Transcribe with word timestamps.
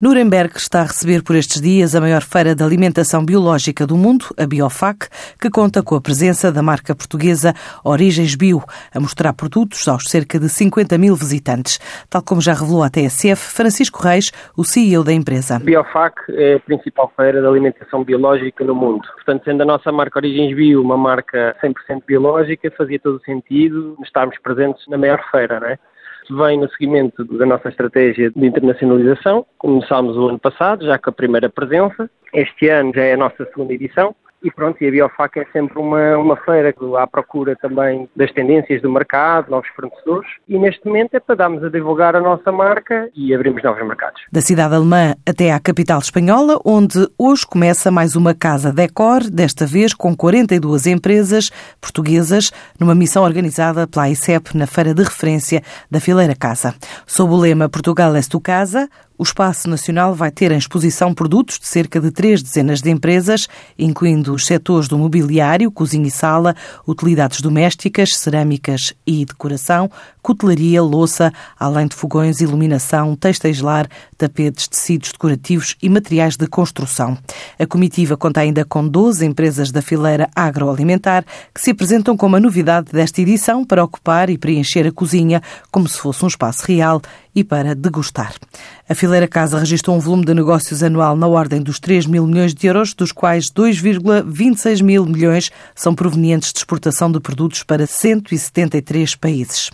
Nuremberg 0.00 0.56
está 0.56 0.82
a 0.82 0.84
receber 0.84 1.24
por 1.24 1.34
estes 1.34 1.60
dias 1.60 1.96
a 1.96 2.00
maior 2.00 2.22
feira 2.22 2.54
de 2.54 2.62
alimentação 2.62 3.26
biológica 3.26 3.84
do 3.84 3.96
mundo, 3.96 4.26
a 4.38 4.46
Biofac, 4.46 5.08
que 5.40 5.50
conta 5.50 5.82
com 5.82 5.96
a 5.96 6.00
presença 6.00 6.52
da 6.52 6.62
marca 6.62 6.94
portuguesa 6.94 7.52
Origens 7.84 8.36
Bio, 8.36 8.62
a 8.94 9.00
mostrar 9.00 9.32
produtos 9.32 9.88
aos 9.88 10.04
cerca 10.04 10.38
de 10.38 10.48
50 10.48 10.96
mil 10.98 11.16
visitantes. 11.16 11.80
Tal 12.08 12.22
como 12.22 12.40
já 12.40 12.52
revelou 12.52 12.84
a 12.84 12.88
TSF, 12.88 13.42
Francisco 13.52 14.00
Reis, 14.00 14.30
o 14.56 14.62
CEO 14.62 15.02
da 15.02 15.12
empresa. 15.12 15.56
A 15.56 15.58
Biofac 15.58 16.14
é 16.28 16.54
a 16.54 16.60
principal 16.60 17.12
feira 17.16 17.40
de 17.40 17.48
alimentação 17.48 18.04
biológica 18.04 18.62
no 18.62 18.76
mundo. 18.76 19.02
Portanto, 19.16 19.42
sendo 19.46 19.64
a 19.64 19.66
nossa 19.66 19.90
marca 19.90 20.20
Origens 20.20 20.54
Bio 20.54 20.80
uma 20.80 20.96
marca 20.96 21.56
100% 21.60 22.04
biológica, 22.06 22.70
fazia 22.78 23.00
todo 23.00 23.16
o 23.16 23.24
sentido 23.24 23.98
estarmos 24.04 24.38
presentes 24.44 24.86
na 24.86 24.96
maior 24.96 25.20
feira, 25.32 25.58
não 25.58 25.66
é? 25.66 25.76
Vem 26.30 26.58
no 26.58 26.68
seguimento 26.70 27.24
da 27.24 27.46
nossa 27.46 27.68
estratégia 27.68 28.30
de 28.30 28.46
internacionalização. 28.46 29.46
Começámos 29.58 30.16
o 30.16 30.28
ano 30.28 30.38
passado, 30.38 30.86
já 30.86 30.98
com 30.98 31.10
a 31.10 31.12
primeira 31.12 31.48
presença. 31.48 32.10
Este 32.32 32.68
ano 32.68 32.92
já 32.94 33.02
é 33.02 33.14
a 33.14 33.16
nossa 33.16 33.44
segunda 33.46 33.72
edição. 33.72 34.14
E 34.42 34.50
pronto, 34.50 34.82
e 34.82 34.86
a 34.86 34.90
Biofac 34.90 35.40
é 35.40 35.44
sempre 35.52 35.78
uma, 35.78 36.16
uma 36.16 36.36
feira 36.36 36.72
à 36.98 37.06
procura 37.06 37.56
também 37.56 38.08
das 38.14 38.32
tendências 38.32 38.80
do 38.80 38.90
mercado, 38.90 39.50
novos 39.50 39.68
fornecedores, 39.70 40.30
e 40.48 40.56
neste 40.58 40.86
momento 40.86 41.14
é 41.14 41.20
para 41.20 41.34
darmos 41.34 41.64
a 41.64 41.68
divulgar 41.68 42.14
a 42.14 42.20
nossa 42.20 42.52
marca 42.52 43.10
e 43.16 43.34
abrirmos 43.34 43.62
novos 43.64 43.84
mercados. 43.84 44.22
Da 44.30 44.40
cidade 44.40 44.74
alemã 44.74 45.14
até 45.28 45.52
à 45.52 45.58
capital 45.58 45.98
espanhola, 45.98 46.60
onde 46.64 47.08
hoje 47.18 47.44
começa 47.46 47.90
mais 47.90 48.14
uma 48.14 48.32
casa 48.32 48.72
Decor, 48.72 49.24
desta 49.24 49.66
vez 49.66 49.92
com 49.92 50.16
42 50.16 50.86
empresas 50.86 51.50
portuguesas, 51.80 52.52
numa 52.78 52.94
missão 52.94 53.24
organizada 53.24 53.88
pela 53.88 54.08
ICEP 54.08 54.56
na 54.56 54.66
feira 54.66 54.94
de 54.94 55.02
referência 55.02 55.62
da 55.90 55.98
Fileira 55.98 56.36
Casa. 56.36 56.74
Sob 57.06 57.32
o 57.32 57.36
lema 57.36 57.68
Portugal 57.68 58.14
é 58.14 58.20
tu 58.28 58.40
casa, 58.40 58.88
o 59.18 59.24
Espaço 59.24 59.68
Nacional 59.68 60.14
vai 60.14 60.30
ter 60.30 60.52
em 60.52 60.56
exposição 60.56 61.12
produtos 61.12 61.58
de 61.58 61.66
cerca 61.66 62.00
de 62.00 62.12
três 62.12 62.40
dezenas 62.40 62.80
de 62.80 62.88
empresas, 62.88 63.48
incluindo 63.76 64.32
os 64.32 64.46
setores 64.46 64.86
do 64.86 64.96
mobiliário, 64.96 65.72
cozinha 65.72 66.06
e 66.06 66.10
sala, 66.10 66.54
utilidades 66.86 67.40
domésticas, 67.40 68.16
cerâmicas 68.16 68.94
e 69.04 69.24
decoração, 69.24 69.90
cutelaria, 70.22 70.80
louça, 70.80 71.32
além 71.58 71.88
de 71.88 71.96
fogões, 71.96 72.40
iluminação, 72.40 73.16
textos 73.16 73.60
lar, 73.60 73.88
tapetes, 74.16 74.68
tecidos 74.68 75.10
decorativos 75.10 75.74
e 75.82 75.88
materiais 75.88 76.36
de 76.36 76.46
construção. 76.46 77.18
A 77.58 77.66
comitiva 77.66 78.16
conta 78.16 78.40
ainda 78.40 78.64
com 78.64 78.86
12 78.86 79.26
empresas 79.26 79.72
da 79.72 79.82
fileira 79.82 80.28
agroalimentar 80.36 81.24
que 81.52 81.60
se 81.60 81.72
apresentam 81.72 82.16
como 82.16 82.36
a 82.36 82.40
novidade 82.40 82.92
desta 82.92 83.20
edição 83.20 83.64
para 83.64 83.82
ocupar 83.82 84.30
e 84.30 84.38
preencher 84.38 84.86
a 84.86 84.92
cozinha 84.92 85.42
como 85.72 85.88
se 85.88 85.98
fosse 85.98 86.24
um 86.24 86.28
espaço 86.28 86.64
real 86.66 87.02
e 87.38 87.44
para 87.44 87.72
degustar. 87.72 88.34
A 88.88 88.94
Fileira 88.96 89.28
Casa 89.28 89.60
registrou 89.60 89.96
um 89.96 90.00
volume 90.00 90.24
de 90.24 90.34
negócios 90.34 90.82
anual 90.82 91.14
na 91.14 91.28
ordem 91.28 91.62
dos 91.62 91.78
3 91.78 92.04
mil 92.06 92.26
milhões 92.26 92.52
de 92.52 92.66
euros, 92.66 92.94
dos 92.94 93.12
quais 93.12 93.48
2,26 93.48 94.82
mil 94.82 95.06
milhões 95.06 95.50
são 95.72 95.94
provenientes 95.94 96.52
de 96.52 96.58
exportação 96.58 97.12
de 97.12 97.20
produtos 97.20 97.62
para 97.62 97.86
173 97.86 99.14
países. 99.14 99.70